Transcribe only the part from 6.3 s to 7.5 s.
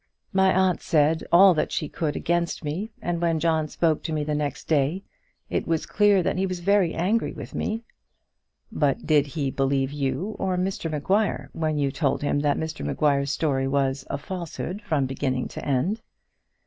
he was very angry